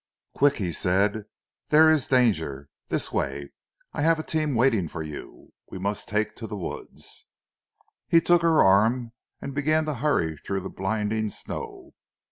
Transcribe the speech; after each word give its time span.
"Quick!" 0.33 0.55
he 0.55 0.71
said. 0.71 1.25
"There 1.69 1.87
is 1.87 2.07
danger. 2.07 2.69
This 2.87 3.11
way 3.13 3.51
I 3.93 4.01
have 4.01 4.17
a 4.17 4.23
team 4.23 4.55
waiting 4.55 4.87
for 4.87 5.03
you. 5.03 5.53
We 5.69 5.77
must 5.77 6.09
take 6.09 6.35
to 6.37 6.47
the 6.47 6.57
woods." 6.57 7.27
He 8.07 8.19
took 8.19 8.41
her 8.41 8.63
arm, 8.63 9.11
and 9.41 9.53
began 9.53 9.85
to 9.85 9.93
hurry 9.93 10.37
through 10.37 10.61
the 10.61 10.69
blinding 10.69 11.29
snow. 11.29 11.93